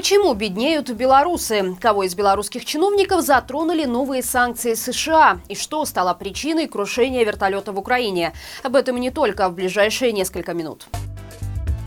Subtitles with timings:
[0.00, 1.76] Почему беднеют белорусы?
[1.78, 5.40] Кого из белорусских чиновников затронули новые санкции США?
[5.48, 8.32] И что стало причиной крушения вертолета в Украине?
[8.62, 10.86] Об этом не только в ближайшие несколько минут.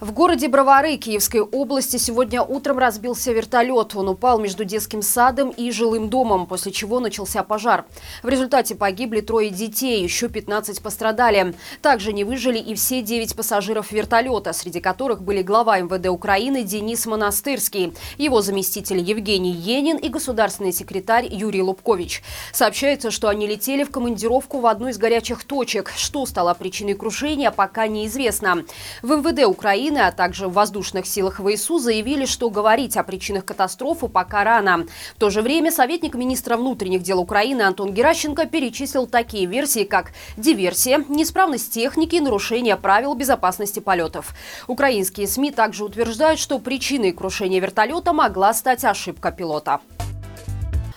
[0.00, 3.94] В городе Бровары Киевской области сегодня утром разбился вертолет.
[3.94, 7.84] Он упал между детским садом и жилым домом, после чего начался пожар.
[8.22, 11.54] В результате погибли трое детей, еще 15 пострадали.
[11.82, 17.04] Также не выжили и все 9 пассажиров вертолета, среди которых были глава МВД Украины Денис
[17.04, 22.22] Монастырский, его заместитель Евгений Енин и государственный секретарь Юрий Лубкович.
[22.54, 25.92] Сообщается, что они летели в командировку в одну из горячих точек.
[25.94, 28.64] Что стало причиной крушения, пока неизвестно.
[29.02, 33.44] В МВД Украины Украины, а также в воздушных силах ВСУ заявили, что говорить о причинах
[33.44, 34.86] катастрофы пока рано.
[35.16, 40.12] В то же время советник министра внутренних дел Украины Антон Геращенко перечислил такие версии, как
[40.36, 44.32] диверсия, неисправность техники и нарушение правил безопасности полетов.
[44.68, 49.80] Украинские СМИ также утверждают, что причиной крушения вертолета могла стать ошибка пилота.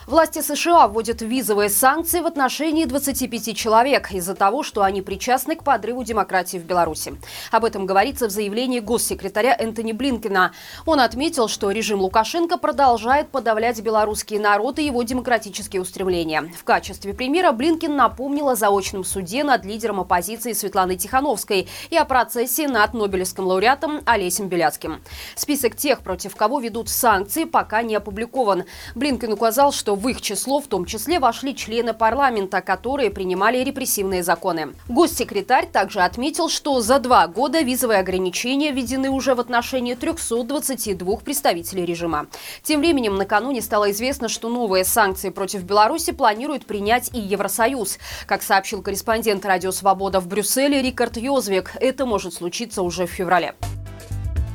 [0.06, 5.64] Власти США вводят визовые санкции в отношении 25 человек из-за того, что они причастны к
[5.64, 7.16] подрыву демократии в Беларуси.
[7.52, 10.52] Об этом говорится в заявлении госсекретаря Энтони Блинкина.
[10.86, 16.52] Он отметил, что режим Лукашенко продолжает подавлять белорусский народ и его демократические устремления.
[16.58, 22.04] В качестве примера Блинкин напомнил о заочном суде над лидером оппозиции Светланой Тихановской и о
[22.04, 25.02] процессе над Нобелевским лауреатом Олесем Беляцким.
[25.36, 28.66] Список тех, против кого ведут санкции, пока не опубликован.
[28.96, 33.64] Блинкин указал, что что в их число в том числе вошли члены парламента, которые принимали
[33.64, 34.74] репрессивные законы.
[34.90, 41.86] Госсекретарь также отметил, что за два года визовые ограничения введены уже в отношении 322 представителей
[41.86, 42.26] режима.
[42.64, 48.00] Тем временем накануне стало известно, что новые санкции против Беларуси планирует принять и Евросоюз.
[48.26, 53.54] Как сообщил корреспондент «Радио Свобода» в Брюсселе Рикард Йозвик, это может случиться уже в феврале.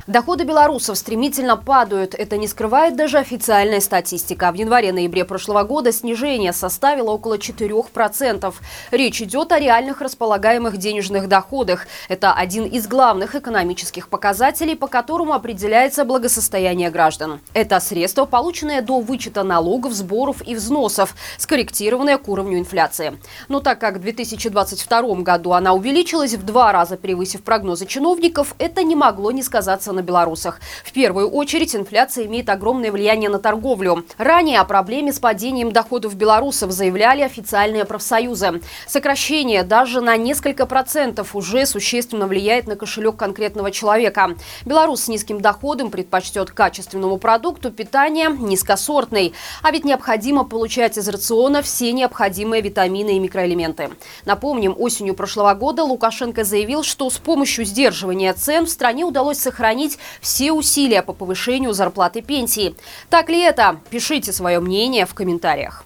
[0.09, 2.15] Доходы белорусов стремительно падают.
[2.15, 4.51] Это не скрывает даже официальная статистика.
[4.51, 8.51] В январе-ноябре прошлого года снижение составило около 4%.
[8.89, 11.85] Речь идет о реальных располагаемых денежных доходах.
[12.07, 17.39] Это один из главных экономических показателей, по которому определяется благосостояние граждан.
[17.53, 23.19] Это средства, полученные до вычета налогов, сборов и взносов, скорректированные к уровню инфляции.
[23.47, 28.81] Но так как в 2022 году она увеличилась в два раза, превысив прогнозы чиновников, это
[28.81, 30.59] не могло не сказаться на на белорусах.
[30.83, 34.05] В первую очередь инфляция имеет огромное влияние на торговлю.
[34.17, 38.61] Ранее о проблеме с падением доходов белорусов заявляли официальные профсоюзы.
[38.87, 44.35] Сокращение даже на несколько процентов уже существенно влияет на кошелек конкретного человека.
[44.65, 49.33] Белорус с низким доходом предпочтет качественному продукту питания низкосортный.
[49.61, 53.89] А ведь необходимо получать из рациона все необходимые витамины и микроэлементы.
[54.25, 59.88] Напомним, осенью прошлого года Лукашенко заявил, что с помощью сдерживания цен в стране удалось сохранить
[59.89, 62.75] объединить все усилия по повышению зарплаты пенсии.
[63.09, 63.79] Так ли это?
[63.89, 65.83] Пишите свое мнение в комментариях.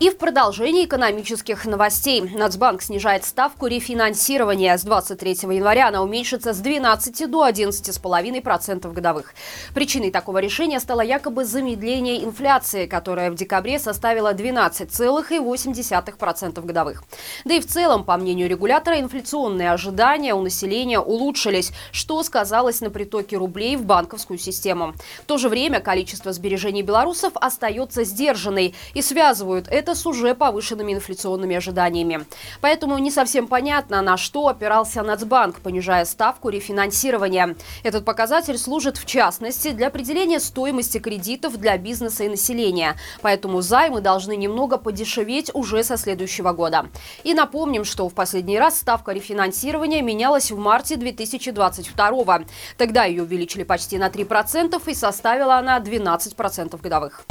[0.00, 2.22] И в продолжении экономических новостей.
[2.22, 4.78] Нацбанк снижает ставку рефинансирования.
[4.78, 9.34] С 23 января она уменьшится с 12 до 11,5% годовых.
[9.74, 17.04] Причиной такого решения стало якобы замедление инфляции, которая в декабре составила 12,8% годовых.
[17.44, 22.88] Да и в целом, по мнению регулятора, инфляционные ожидания у населения улучшились, что сказалось на
[22.88, 24.94] притоке рублей в банковскую систему.
[25.24, 30.34] В то же время количество сбережений белорусов остается сдержанной и связывают это это с уже
[30.34, 32.24] повышенными инфляционными ожиданиями.
[32.60, 37.56] Поэтому не совсем понятно, на что опирался Нацбанк, понижая ставку рефинансирования.
[37.82, 42.94] Этот показатель служит в частности для определения стоимости кредитов для бизнеса и населения.
[43.20, 46.86] Поэтому займы должны немного подешеветь уже со следующего года.
[47.24, 52.44] И напомним, что в последний раз ставка рефинансирования менялась в марте 2022
[52.76, 57.24] Тогда ее увеличили почти на 3% и составила она 12% годовых.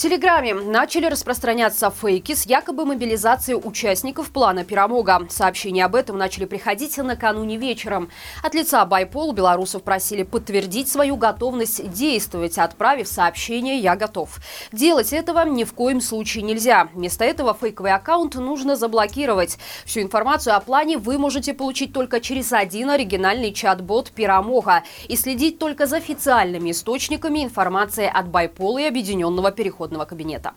[0.00, 5.26] Телеграме начали распространяться фейки с якобы мобилизацией участников плана «Пирамога».
[5.28, 8.08] Сообщения об этом начали приходить накануне вечером.
[8.42, 14.38] От лица Байпол белорусов просили подтвердить свою готовность действовать, отправив сообщение «Я готов».
[14.72, 16.88] Делать этого ни в коем случае нельзя.
[16.94, 19.58] Вместо этого фейковый аккаунт нужно заблокировать.
[19.84, 25.58] Всю информацию о плане вы можете получить только через один оригинальный чат-бот «Пирамога» и следить
[25.58, 30.54] только за официальными источниками информации от Байпола и Объединенного перехода народного кабинета.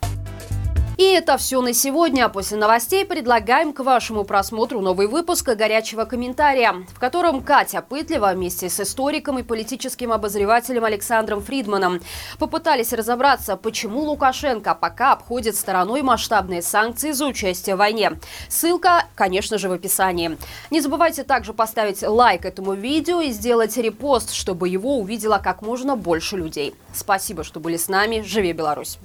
[0.95, 2.29] И это все на сегодня.
[2.29, 8.69] После новостей предлагаем к вашему просмотру новый выпуск горячего комментария, в котором Катя Пытлева вместе
[8.69, 11.99] с историком и политическим обозревателем Александром Фридманом
[12.37, 18.19] попытались разобраться, почему Лукашенко пока обходит стороной масштабные санкции за участие в войне.
[18.47, 20.37] Ссылка конечно же, в описании.
[20.69, 25.95] Не забывайте также поставить лайк этому видео и сделать репост, чтобы его увидело как можно
[25.95, 26.75] больше людей.
[26.93, 28.21] Спасибо, что были с нами.
[28.21, 28.99] Живи Беларусь!